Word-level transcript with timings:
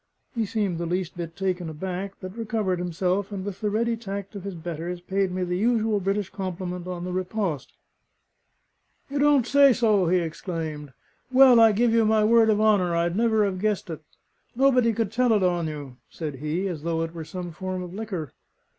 He 0.33 0.47
seemed 0.47 0.79
the 0.79 0.87
least 0.87 1.15
bit 1.15 1.35
taken 1.37 1.69
aback, 1.69 2.13
but 2.19 2.35
recovered 2.35 2.79
himself; 2.79 3.31
and 3.31 3.45
with 3.45 3.61
the 3.61 3.69
ready 3.69 3.95
tact 3.95 4.33
of 4.33 4.45
his 4.45 4.55
betters, 4.55 4.99
paid 4.99 5.31
me 5.31 5.43
the 5.43 5.59
usual 5.59 5.99
British 5.99 6.27
compliment 6.31 6.87
on 6.87 7.03
the 7.03 7.11
riposte. 7.13 7.73
"You 9.11 9.19
don't 9.19 9.45
say 9.45 9.73
so!" 9.73 10.07
he 10.07 10.17
exclaimed. 10.17 10.93
"Well, 11.31 11.59
I 11.59 11.71
give 11.71 11.93
you 11.93 12.03
my 12.03 12.23
word 12.23 12.49
of 12.49 12.59
honour, 12.59 12.95
I'd 12.95 13.15
never 13.15 13.45
have 13.45 13.59
guessed 13.59 13.91
it. 13.91 14.01
Nobody 14.55 14.91
could 14.91 15.11
tell 15.11 15.33
it 15.33 15.43
on 15.43 15.67
you," 15.67 15.97
said 16.09 16.37
he, 16.37 16.67
as 16.67 16.81
though 16.81 17.03
it 17.03 17.13
were 17.13 17.23
some 17.23 17.51
form 17.51 17.83
of 17.83 17.93
liquor. 17.93 18.31